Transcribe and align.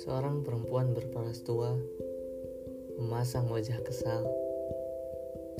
Seorang 0.00 0.40
perempuan 0.40 0.96
berparas 0.96 1.44
tua 1.44 1.76
memasang 2.96 3.52
wajah 3.52 3.76
kesal 3.84 4.24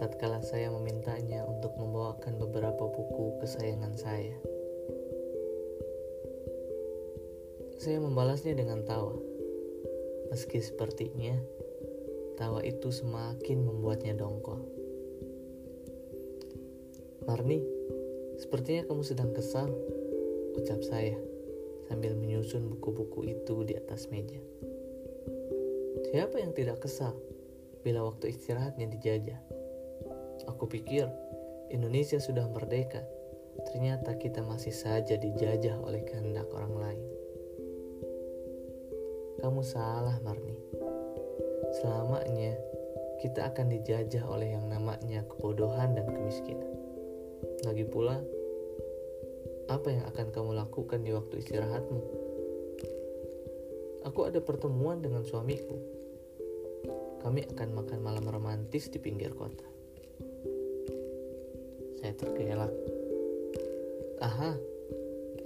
tatkala 0.00 0.40
saya 0.40 0.72
memintanya 0.72 1.44
untuk 1.44 1.76
membawakan 1.76 2.40
beberapa 2.40 2.88
buku 2.88 3.36
kesayangan 3.44 3.92
saya. 4.00 4.40
Saya 7.76 8.00
membalasnya 8.00 8.56
dengan 8.56 8.88
tawa. 8.88 9.12
Meski 10.32 10.64
sepertinya 10.64 11.36
tawa 12.40 12.64
itu 12.64 12.88
semakin 12.88 13.68
membuatnya 13.68 14.16
dongkol. 14.16 14.79
Marni, 17.28 17.60
sepertinya 18.40 18.88
kamu 18.88 19.02
sedang 19.04 19.30
kesal, 19.36 19.68
ucap 20.56 20.80
saya 20.80 21.16
sambil 21.90 22.16
menyusun 22.16 22.70
buku-buku 22.70 23.28
itu 23.28 23.66
di 23.66 23.76
atas 23.76 24.08
meja. 24.08 24.38
Siapa 26.10 26.40
yang 26.40 26.56
tidak 26.56 26.80
kesal 26.80 27.12
bila 27.84 28.06
waktu 28.06 28.32
istirahatnya 28.32 28.88
dijajah? 28.88 29.40
Aku 30.48 30.70
pikir 30.70 31.10
Indonesia 31.68 32.16
sudah 32.16 32.46
merdeka. 32.48 33.04
Ternyata 33.70 34.16
kita 34.16 34.40
masih 34.40 34.72
saja 34.72 35.20
dijajah 35.20 35.76
oleh 35.84 36.00
kehendak 36.06 36.48
orang 36.54 36.74
lain. 36.78 37.06
Kamu 39.42 39.60
salah, 39.60 40.16
Marni. 40.24 40.56
Selamanya 41.80 42.56
kita 43.20 43.52
akan 43.52 43.68
dijajah 43.68 44.24
oleh 44.24 44.56
yang 44.56 44.66
namanya 44.66 45.22
kebodohan 45.28 45.92
dan 45.92 46.08
kemiskinan. 46.08 46.69
Lagi 47.60 47.84
pula, 47.84 48.16
apa 49.68 49.88
yang 49.92 50.08
akan 50.08 50.26
kamu 50.32 50.50
lakukan 50.56 51.04
di 51.04 51.12
waktu 51.12 51.44
istirahatmu? 51.44 52.00
Aku 54.08 54.24
ada 54.24 54.40
pertemuan 54.40 55.04
dengan 55.04 55.20
suamiku. 55.28 55.76
Kami 57.20 57.44
akan 57.52 57.68
makan 57.76 58.00
malam 58.00 58.24
romantis 58.24 58.88
di 58.88 58.96
pinggir 58.96 59.36
kota. 59.36 59.68
Saya 62.00 62.16
tergelak. 62.16 62.72
Aha, 64.24 64.56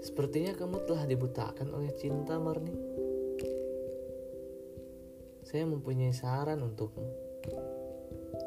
sepertinya 0.00 0.56
kamu 0.56 0.88
telah 0.88 1.04
dibutakan 1.04 1.68
oleh 1.76 1.92
cinta, 1.92 2.40
Marni. 2.40 2.72
Saya 5.44 5.68
mempunyai 5.68 6.16
saran 6.16 6.64
untukmu. 6.64 7.04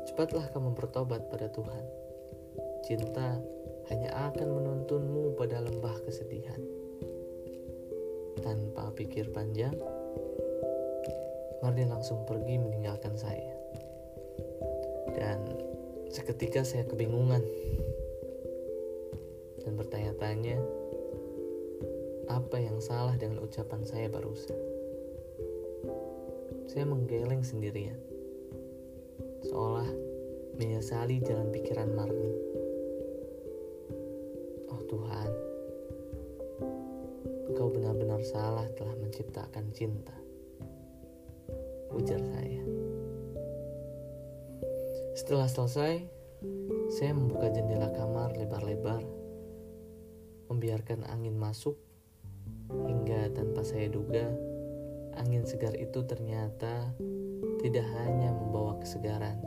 Cepatlah 0.10 0.50
kamu 0.50 0.74
bertobat 0.74 1.30
pada 1.30 1.46
Tuhan. 1.54 1.86
Cinta 2.82 3.38
hanya 3.90 4.10
akan 4.30 4.48
menuntunmu 4.52 5.34
pada 5.40 5.64
lembah 5.64 5.98
kesedihan. 6.06 6.62
Tanpa 8.42 8.94
pikir 8.94 9.34
panjang, 9.34 9.74
Martin 11.62 11.90
langsung 11.94 12.26
pergi 12.26 12.58
meninggalkan 12.58 13.14
saya. 13.18 13.54
Dan 15.14 15.46
seketika 16.10 16.66
saya 16.66 16.84
kebingungan 16.84 17.42
dan 19.62 19.74
bertanya-tanya 19.78 20.58
apa 22.32 22.58
yang 22.58 22.82
salah 22.82 23.14
dengan 23.16 23.46
ucapan 23.46 23.86
saya 23.86 24.10
barusan. 24.10 24.58
Saya 26.66 26.88
menggeleng 26.88 27.44
sendirian, 27.44 28.00
seolah 29.44 29.88
menyesali 30.56 31.20
jalan 31.22 31.52
pikiran 31.52 31.92
Marni. 31.92 32.51
Tuhan, 34.88 35.32
Engkau 37.52 37.68
benar-benar 37.68 38.24
salah 38.24 38.64
telah 38.80 38.96
menciptakan 38.96 39.76
cinta. 39.76 40.16
Ujar 41.92 42.24
saya. 42.24 42.64
Setelah 45.12 45.52
selesai, 45.52 46.00
saya 46.88 47.12
membuka 47.12 47.52
jendela 47.52 47.92
kamar 47.92 48.32
lebar-lebar, 48.40 49.04
membiarkan 50.48 51.04
angin 51.12 51.36
masuk, 51.36 51.76
hingga 52.72 53.36
tanpa 53.36 53.68
saya 53.68 53.92
duga, 53.92 54.32
angin 55.20 55.44
segar 55.44 55.76
itu 55.76 56.08
ternyata 56.08 56.96
tidak 57.60 57.86
hanya 58.00 58.32
membawa 58.32 58.80
kesegaran, 58.80 59.44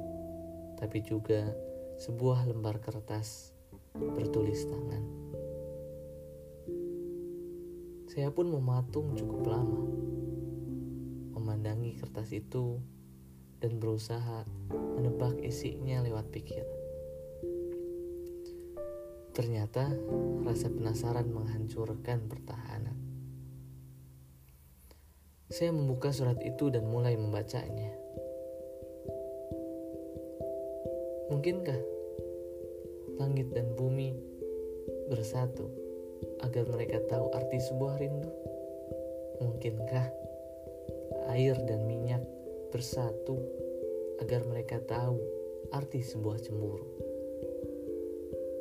tapi 0.77 1.01
juga 1.01 1.57
sebuah 1.97 2.45
lembar 2.53 2.85
kertas 2.85 3.57
bertulis 3.97 4.69
tangan. 4.69 5.24
Saya 8.15 8.31
pun 8.31 8.47
mematung 8.47 9.19
cukup 9.19 9.43
lama, 9.51 9.91
memandangi 11.35 11.99
kertas 11.99 12.31
itu 12.31 12.79
dan 13.59 13.83
berusaha 13.83 14.47
menebak 14.71 15.35
isinya 15.43 15.99
lewat 15.99 16.31
pikiran. 16.31 16.79
Ternyata 19.35 19.91
rasa 20.47 20.71
penasaran 20.71 21.27
menghancurkan 21.27 22.31
pertahanan. 22.31 22.95
Saya 25.51 25.75
membuka 25.75 26.15
surat 26.15 26.39
itu 26.47 26.71
dan 26.71 26.87
mulai 26.87 27.19
membacanya. 27.19 27.99
Mungkinkah 31.35 31.83
langit 33.19 33.51
dan 33.51 33.75
bumi 33.75 34.15
bersatu? 35.11 35.84
Agar 36.43 36.65
mereka 36.67 36.99
tahu 37.07 37.31
arti 37.37 37.59
sebuah 37.61 38.01
rindu? 38.01 38.33
Mungkinkah 39.45 40.07
air 41.31 41.55
dan 41.69 41.87
minyak 41.87 42.23
bersatu 42.75 43.39
agar 44.23 44.43
mereka 44.49 44.83
tahu 44.83 45.21
arti 45.71 46.03
sebuah 46.03 46.39
cemburu? 46.43 46.89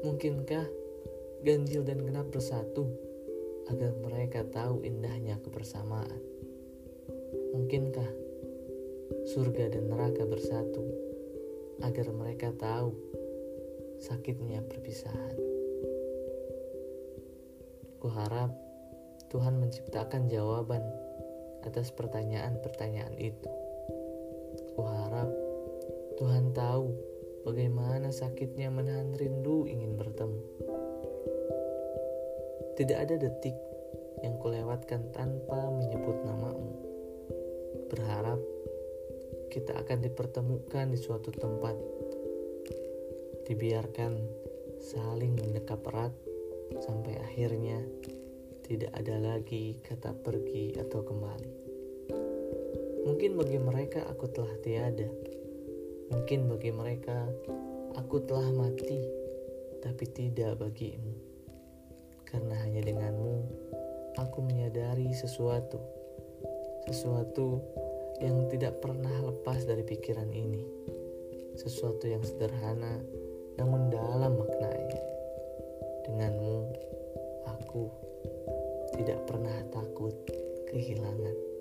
Mungkinkah 0.03 0.67
ganjil 1.41 1.81
dan 1.87 2.03
genap 2.03 2.27
bersatu 2.29 2.91
agar 3.71 3.95
mereka 4.03 4.43
tahu 4.43 4.83
indahnya 4.83 5.39
kebersamaan? 5.39 6.19
Mungkinkah 7.55 8.09
surga 9.33 9.71
dan 9.71 9.87
neraka 9.87 10.27
bersatu 10.27 10.83
agar 11.79 12.11
mereka 12.11 12.51
tahu 12.57 12.91
sakitnya 14.03 14.59
perpisahan? 14.67 15.62
Kuharap 18.03 18.51
Tuhan 19.31 19.63
menciptakan 19.63 20.27
jawaban 20.27 20.83
atas 21.63 21.87
pertanyaan-pertanyaan 21.95 23.15
itu. 23.15 23.47
Kuharap 24.75 25.31
Tuhan 26.19 26.51
tahu 26.51 26.91
bagaimana 27.47 28.11
sakitnya 28.11 28.67
menahan 28.75 29.15
rindu 29.15 29.63
ingin 29.71 29.95
bertemu. 29.95 30.43
Tidak 32.75 32.97
ada 32.99 33.15
detik 33.15 33.55
yang 34.19 34.35
kulewatkan 34.35 35.07
tanpa 35.15 35.71
menyebut 35.71 36.27
namamu. 36.27 36.75
Berharap 37.87 38.43
kita 39.47 39.79
akan 39.79 40.03
dipertemukan 40.03 40.91
di 40.91 40.99
suatu 40.99 41.31
tempat. 41.31 41.79
Dibiarkan 43.47 44.11
saling 44.83 45.39
mendekap 45.39 45.79
erat 45.87 46.22
sampai 46.81 47.19
akhirnya 47.21 47.83
tidak 48.63 48.95
ada 48.95 49.19
lagi 49.19 49.77
kata 49.83 50.15
pergi 50.23 50.73
atau 50.79 51.03
kembali. 51.03 51.53
Mungkin 53.03 53.35
bagi 53.35 53.59
mereka 53.59 54.07
aku 54.07 54.31
telah 54.31 54.55
tiada. 54.63 55.11
Mungkin 56.09 56.47
bagi 56.47 56.71
mereka 56.71 57.27
aku 57.99 58.23
telah 58.23 58.47
mati, 58.55 59.03
tapi 59.83 60.07
tidak 60.07 60.63
bagimu. 60.63 61.13
Karena 62.23 62.55
hanya 62.63 62.81
denganmu 62.81 63.35
aku 64.15 64.39
menyadari 64.41 65.11
sesuatu. 65.11 65.83
Sesuatu 66.87 67.59
yang 68.23 68.47
tidak 68.47 68.79
pernah 68.79 69.27
lepas 69.27 69.67
dari 69.67 69.83
pikiran 69.83 70.31
ini. 70.31 70.63
Sesuatu 71.59 72.07
yang 72.07 72.23
sederhana 72.23 73.03
namun 73.59 73.91
dalam 73.91 74.39
maknanya. 74.39 75.12
Denganmu, 76.03 76.57
aku 77.47 77.87
tidak 78.99 79.23
pernah 79.25 79.57
takut 79.71 80.13
kehilangan. 80.69 81.52